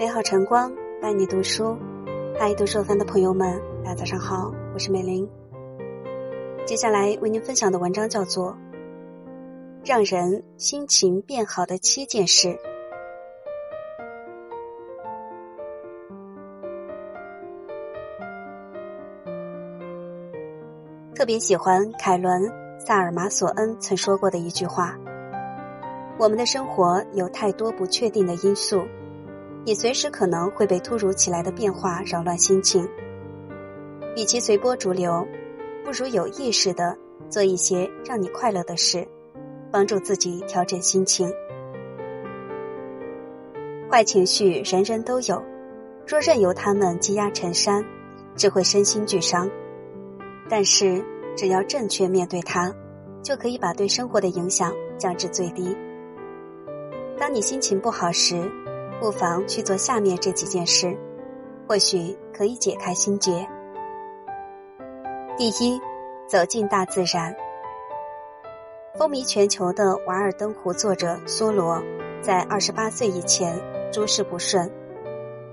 [0.00, 1.76] 美好晨光伴你读书，
[2.38, 5.28] 嗨，读书番的朋友们，大家早上好，我是美玲。
[6.64, 8.52] 接下来为您分享的文章叫做
[9.84, 12.48] 《让人心情变好的七件事》。
[21.14, 22.42] 特别喜欢凯伦·
[22.80, 24.96] 萨尔马索恩曾说过的一句话
[26.18, 28.82] ：“我们的生活有太多不确定的因素。”
[29.64, 32.88] 你随时可能会被突如其来的变化扰乱心情。
[34.16, 35.26] 与其随波逐流，
[35.84, 36.96] 不如有意识的
[37.28, 39.06] 做一些让你快乐的事，
[39.70, 41.30] 帮助自己调整心情。
[43.90, 45.42] 坏情绪人人都有，
[46.06, 47.84] 若任由他们积压成山，
[48.34, 49.48] 只会身心俱伤。
[50.48, 51.04] 但是
[51.36, 52.74] 只要正确面对它，
[53.22, 55.76] 就可以把对生活的影响降至最低。
[57.18, 58.50] 当你心情不好时，
[59.00, 60.94] 不妨去做下面这几件事，
[61.66, 63.48] 或许可以解开心结。
[65.38, 65.80] 第一，
[66.28, 67.34] 走进大自然。
[68.98, 71.82] 风靡全球的《瓦尔登湖》作者梭罗，
[72.20, 73.58] 在二十八岁以前
[73.90, 74.70] 诸事不顺，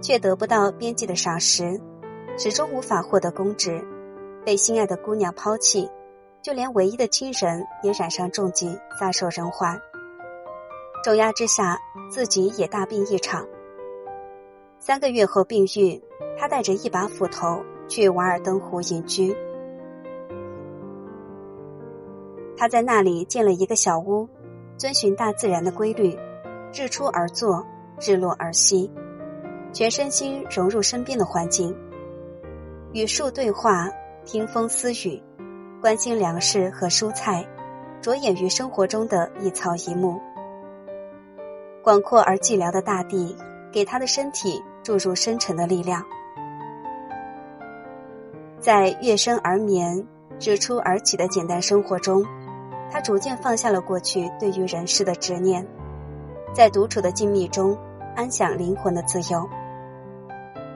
[0.00, 1.78] 却得不到编辑的赏识，
[2.38, 3.84] 始终无法获得公职，
[4.42, 5.90] 被心爱的姑娘抛弃，
[6.40, 9.78] 就连唯一的亲人也染上重疾，撒手人寰。
[11.04, 13.46] 重压之下，自己也大病一场。
[14.78, 16.02] 三个月后病愈，
[16.38, 19.36] 他带着一把斧头去瓦尔登湖隐居。
[22.56, 24.26] 他在那里建了一个小屋，
[24.78, 26.18] 遵循大自然的规律，
[26.72, 27.62] 日出而作，
[28.00, 28.90] 日落而息，
[29.74, 31.76] 全身心融入身边的环境，
[32.94, 33.90] 与树对话，
[34.24, 35.22] 听风私语，
[35.82, 37.46] 关心粮食和蔬菜，
[38.00, 40.18] 着眼于生活中的一草一木。
[41.84, 43.36] 广阔而寂寥的大地，
[43.70, 46.02] 给他的身体注入深沉的力量。
[48.58, 50.06] 在月升而眠、
[50.40, 52.24] 日出而起的简单生活中，
[52.90, 55.66] 他逐渐放下了过去对于人世的执念，
[56.54, 57.76] 在独处的静谧中
[58.16, 59.46] 安享灵魂的自由。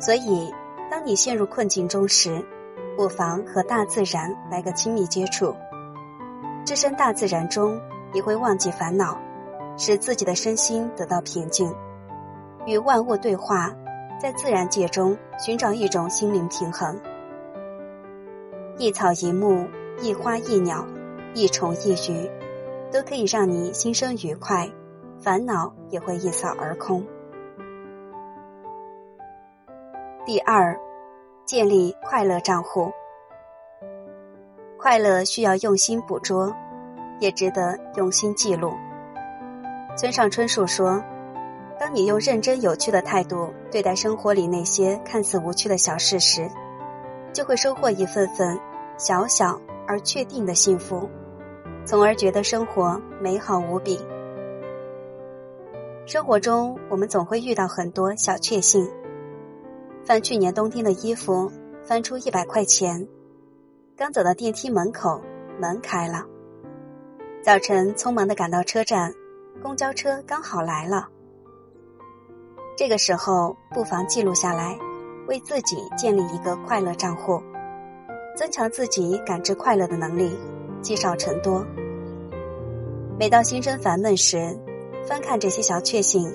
[0.00, 0.52] 所以，
[0.90, 2.44] 当你陷入困境中时，
[2.96, 5.54] 不妨和大自然来个亲密接触。
[6.64, 7.80] 置身大自然中，
[8.12, 9.16] 你会忘记烦恼。
[9.76, 11.74] 使自己的身心得到平静，
[12.66, 13.74] 与万物对话，
[14.20, 16.98] 在自然界中寻找一种心灵平衡。
[18.78, 19.66] 一草一木，
[20.00, 20.86] 一花一鸟，
[21.34, 22.30] 一虫一鱼，
[22.90, 24.68] 都可以让你心生愉快，
[25.18, 27.04] 烦恼也会一扫而空。
[30.24, 30.78] 第二，
[31.44, 32.90] 建立快乐账户。
[34.78, 36.54] 快乐需要用心捕捉，
[37.18, 38.72] 也值得用心记录。
[39.96, 41.02] 村上春树说
[41.80, 46.50] ：“当你用认真有趣的态度对待生活里那些看似无趣的小事时，
[47.32, 48.60] 就会收获一份份
[48.98, 51.08] 小小而确定的幸福，
[51.86, 53.98] 从而觉得生活美好无比。”
[56.04, 58.86] 生活中，我们总会遇到很多小确幸。
[60.04, 61.50] 翻去年冬天的衣服，
[61.82, 63.08] 翻出一百块钱，
[63.96, 65.22] 刚走到电梯门口，
[65.58, 66.26] 门开了。
[67.42, 69.14] 早晨匆忙的赶到车站。
[69.62, 71.08] 公交车刚好来了，
[72.76, 74.78] 这个时候不妨记录下来，
[75.26, 77.42] 为自己建立一个快乐账户，
[78.36, 80.36] 增强自己感知快乐的能力，
[80.80, 81.66] 积少成多。
[83.18, 84.56] 每到心生烦闷时，
[85.04, 86.32] 翻看这些小确幸，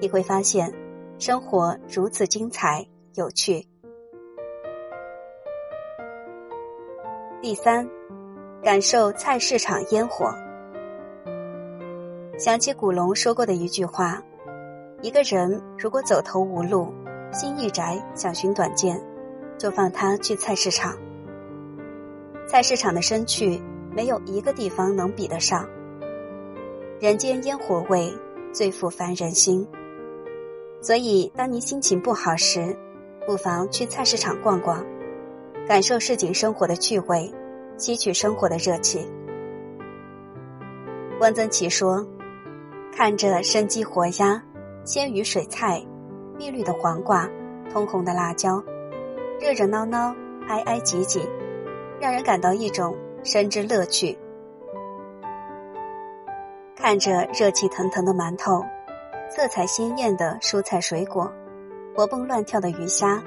[0.00, 0.72] 你会发现
[1.18, 3.66] 生活如此精彩有趣。
[7.40, 7.88] 第三，
[8.62, 10.32] 感受菜市场烟火。
[12.38, 14.22] 想起古龙说过的一句话
[15.02, 16.94] ：“一个人如果走投无路，
[17.32, 19.02] 心一窄，想寻短见，
[19.58, 20.96] 就放他去菜市场。
[22.46, 23.60] 菜市场的生趣，
[23.90, 25.68] 没有一个地方能比得上。
[27.00, 28.08] 人间烟火味，
[28.52, 29.66] 最抚凡人心。
[30.80, 32.72] 所以，当你心情不好时，
[33.26, 34.86] 不妨去菜市场逛逛，
[35.66, 37.34] 感受市井生活的趣味，
[37.76, 39.04] 吸取生活的热气。”
[41.18, 42.06] 汪曾祺说。
[42.98, 44.42] 看着生机活鸭、
[44.84, 45.80] 鲜鱼水菜、
[46.36, 47.30] 碧绿的黄瓜、
[47.72, 48.60] 通红的辣椒，
[49.40, 50.12] 热热闹闹、
[50.48, 51.20] 挨挨挤挤，
[52.00, 54.18] 让人感到一种生之乐趣。
[56.74, 58.64] 看着热气腾腾的馒头、
[59.30, 61.32] 色彩鲜艳的蔬菜水果、
[61.94, 63.22] 活蹦乱跳的鱼虾、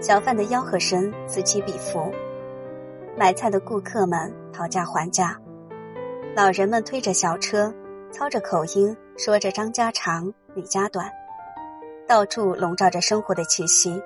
[0.00, 2.12] 小贩的吆喝声此起彼伏，
[3.18, 5.36] 买菜的顾客们讨价还价，
[6.36, 7.74] 老人们推着小车。
[8.12, 11.10] 操着口音说着张家长李家短，
[12.06, 14.00] 到处笼罩着生活的气息。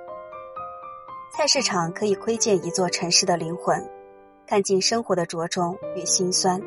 [1.36, 3.82] 菜市场可以窥见一座城市的灵魂，
[4.46, 6.60] 看尽生活的着重与辛酸。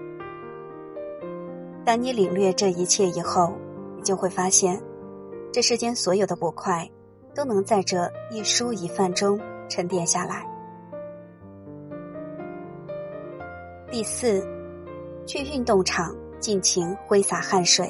[1.86, 3.56] 当你领略这一切以后，
[3.96, 4.82] 你就会发现，
[5.54, 6.90] 这世间所有的不快，
[7.34, 9.40] 都能在这一蔬一饭中
[9.70, 10.46] 沉淀下来。
[13.90, 14.46] 第四，
[15.26, 17.88] 去运动场尽情挥洒汗水。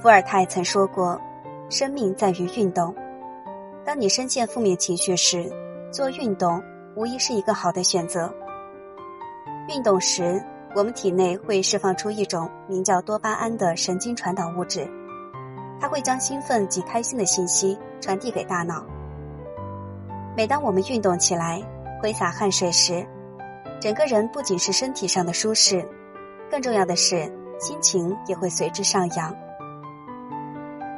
[0.00, 1.20] 伏尔泰曾说过
[1.70, 2.94] ：“生命在于运动。”
[3.84, 5.50] 当你深陷负面情绪时，
[5.90, 6.62] 做运动
[6.96, 8.32] 无疑是一个好的选择。
[9.68, 10.42] 运动时，
[10.74, 14.88] 我们体内会释放出一种名叫多巴胺的神经传导物质，
[15.80, 18.84] 它会将兴奋及开心的信息传递给大脑。
[20.36, 21.62] 每当我们运动起来，
[22.00, 23.06] 挥洒汗水时，
[23.80, 25.86] 整个人不仅是身体上的舒适，
[26.52, 29.34] 更重要的是心情也会随之上扬。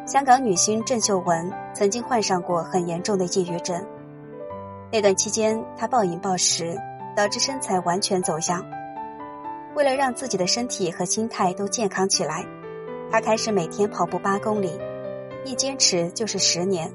[0.04, 3.80] 香港女星郑秀文曾经患上过很严重的抑郁症，
[4.90, 6.76] 那段期间她暴饮暴食，
[7.14, 8.66] 导致身材完全走样。
[9.76, 12.44] 为了让自己的身体和心态都健康起来，
[13.08, 14.76] 她开始每天跑步八公里，
[15.44, 16.92] 一坚持就是十年。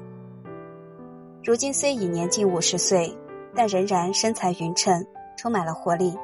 [1.42, 3.16] 如今虽已年近五十岁，
[3.54, 5.02] 但仍然身材匀称。
[5.38, 6.14] 充满了活力，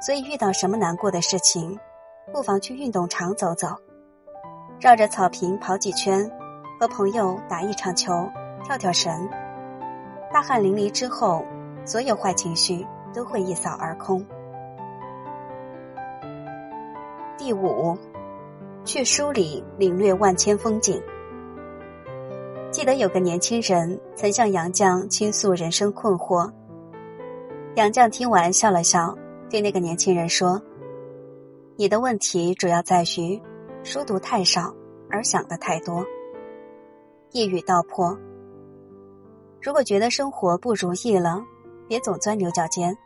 [0.00, 1.78] 所以遇到什么难过的事情，
[2.32, 3.68] 不妨去运动场走走，
[4.80, 6.30] 绕着草坪跑几圈，
[6.80, 8.26] 和朋友打一场球，
[8.64, 9.28] 跳跳绳。
[10.32, 11.44] 大汗淋漓之后，
[11.84, 14.24] 所有坏情绪都会一扫而空。
[17.36, 17.96] 第五，
[18.84, 21.02] 去书里领略万千风景。
[22.70, 26.50] 记得有个年轻人曾向杨绛倾诉人生困惑。
[27.74, 29.16] 杨绛听完笑了笑，
[29.50, 30.62] 对那个年轻人说
[31.76, 33.42] ：“你的问题主要在于
[33.82, 34.72] 书读太少，
[35.10, 36.06] 而想的太多。”
[37.32, 38.16] 一语道破。
[39.60, 41.42] 如果觉得生活不如意了，
[41.88, 42.96] 别总钻牛角尖，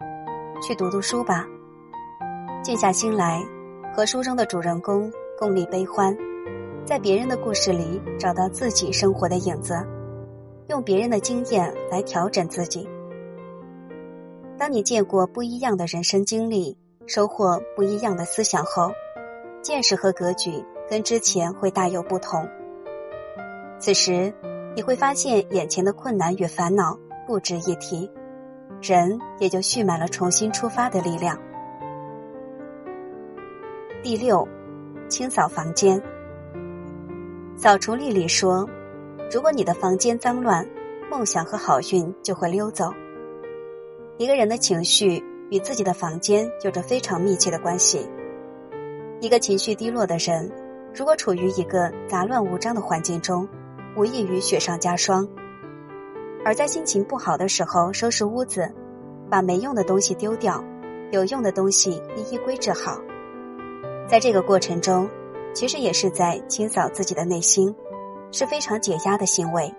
[0.62, 1.46] 去读读书吧。
[2.62, 3.42] 静下心来，
[3.94, 6.16] 和书中的主人公共历悲欢，
[6.84, 9.74] 在别人的故事里找到自己生活的影子，
[10.68, 12.86] 用别人的经验来调整自己。
[14.56, 18.92] 当你见过不一样的人生经历，收获不一样的思想后，
[19.62, 22.48] 见识和格局跟之前会大有不同。
[23.78, 24.32] 此时，
[24.76, 26.96] 你会发现眼前的困难与烦恼
[27.26, 28.08] 不值一提，
[28.80, 31.38] 人也就蓄满了重新出发的力量。
[34.02, 34.46] 第六，
[35.08, 36.00] 清扫房间。
[37.56, 38.68] 扫除丽里说
[39.32, 40.66] ：“如果你的房间脏乱，
[41.10, 42.92] 梦想和好运就会溜走。”
[44.16, 45.20] 一个人的情绪
[45.50, 48.08] 与自己的房间有着非常密切的关系。
[49.20, 50.48] 一个情绪低落的人，
[50.94, 53.48] 如果处于一个杂乱无章的环境中，
[53.96, 55.26] 无异于雪上加霜。
[56.44, 58.72] 而在心情不好的时候，收拾屋子，
[59.28, 60.62] 把没用的东西丢掉，
[61.10, 63.00] 有用的东西一一归置好，
[64.08, 65.08] 在这个过程中，
[65.52, 67.74] 其实也是在清扫自己的内心，
[68.30, 69.74] 是非常解压的行为。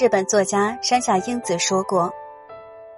[0.00, 2.12] 日本作家山下英子说过。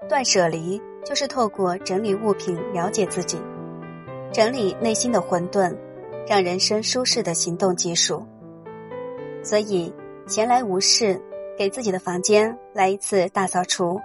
[0.09, 3.39] 断舍离就是透过整理物品了解自己，
[4.33, 5.75] 整理内心的混沌，
[6.27, 8.27] 让人生舒适的行动技术。
[9.43, 9.93] 所以
[10.27, 11.21] 闲来无事，
[11.57, 14.01] 给自己的房间来一次大扫除。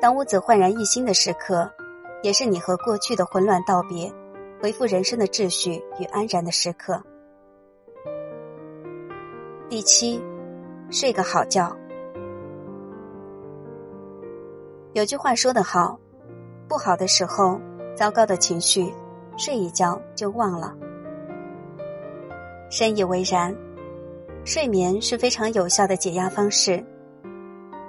[0.00, 1.70] 当屋子焕然一新的时刻，
[2.22, 4.12] 也是你和过去的混乱道别，
[4.60, 7.02] 恢复人生的秩序与安然的时刻。
[9.68, 10.20] 第七，
[10.90, 11.76] 睡个好觉。
[14.96, 16.00] 有句话说得好，
[16.66, 17.60] 不好的时候，
[17.94, 18.90] 糟糕的情绪，
[19.36, 20.74] 睡一觉就忘了。
[22.70, 23.54] 深以为然，
[24.42, 26.82] 睡眠是非常有效的解压方式。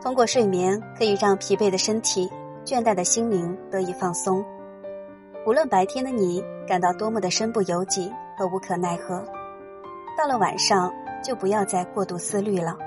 [0.01, 2.29] 通过睡眠，可以让疲惫的身体、
[2.65, 4.43] 倦怠的心灵得以放松。
[5.45, 9.23] 无论白天的你感到多么的身不由己和无可奈何，
[10.17, 12.77] 到了晚上就不要再过度思虑了，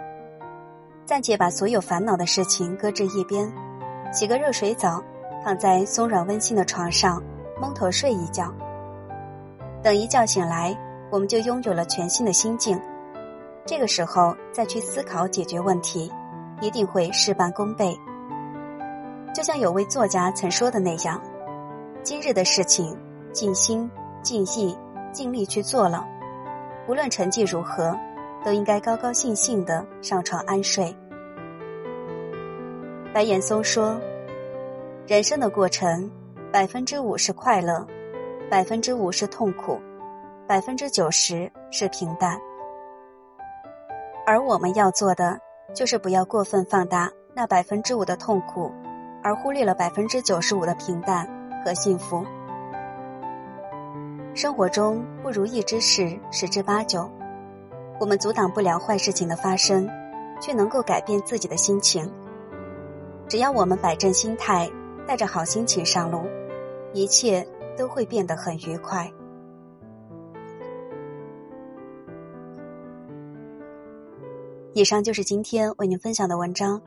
[1.06, 3.50] 暂且把所有烦恼的事情搁置一边。
[4.12, 5.02] 洗个热水澡，
[5.44, 7.22] 躺在松软温馨的床上，
[7.60, 8.52] 蒙头睡一觉。
[9.82, 10.76] 等一觉醒来，
[11.10, 12.80] 我们就拥有了全新的心境。
[13.64, 16.12] 这个时候再去思考解决问题，
[16.60, 17.96] 一定会事半功倍。
[19.32, 21.20] 就像有位作家曾说的那样
[22.02, 22.98] ：“今日的事情，
[23.32, 23.88] 尽心、
[24.22, 24.76] 尽意、
[25.12, 26.04] 尽力去做了，
[26.88, 27.96] 无论成绩如何，
[28.44, 30.92] 都应该高高兴兴的上床安睡。”
[33.12, 34.00] 白岩松说
[35.08, 36.08] ：“人生的过程，
[36.52, 37.84] 百分之五是快乐，
[38.48, 39.80] 百分之五是痛苦，
[40.46, 42.38] 百分之九十是平淡。
[44.24, 45.40] 而我们要做的，
[45.74, 48.70] 就是不要过分放大那百分之五的痛苦，
[49.24, 51.28] 而忽略了百分之九十五的平淡
[51.64, 52.24] 和幸福。
[54.36, 57.10] 生活中不如意之事十之八九，
[57.98, 59.88] 我们阻挡不了坏事情的发生，
[60.40, 62.08] 却能够改变自己的心情。
[63.30, 64.68] 只要我们摆正心态，
[65.06, 66.24] 带着好心情上路，
[66.92, 67.46] 一切
[67.78, 69.08] 都会变得很愉快。
[74.72, 76.82] 以上就是今天为您分享的文章。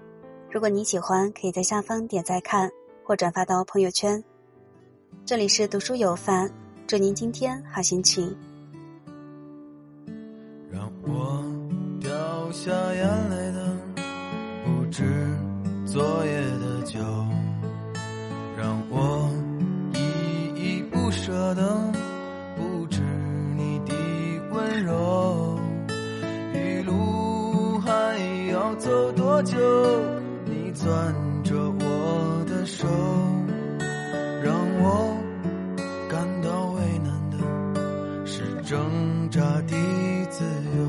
[0.51, 2.69] 如果您喜欢，可以在下方点赞看
[3.05, 4.21] 或转发到朋友圈。
[5.25, 6.51] 这里是读书有范，
[6.85, 8.35] 祝您今天好心情。
[29.45, 29.57] 就？
[30.45, 32.87] 你攥着我的手，
[34.43, 35.15] 让我
[36.09, 37.37] 感到为难的
[38.25, 39.75] 是挣扎的
[40.29, 40.43] 自
[40.77, 40.83] 由。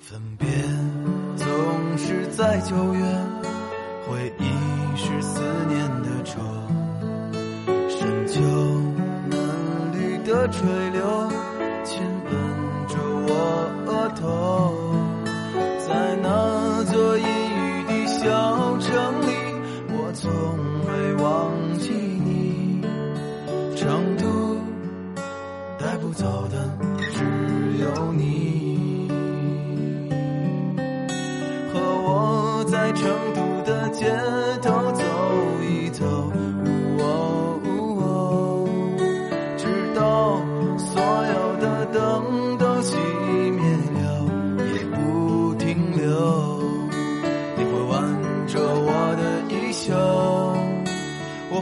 [0.00, 0.48] 分别
[1.36, 1.46] 总
[1.98, 3.00] 是在九月，
[4.08, 4.44] 回忆
[4.96, 6.40] 是思念的愁，
[7.88, 8.40] 深秋
[9.30, 9.38] 嫩
[9.92, 11.30] 绿的垂柳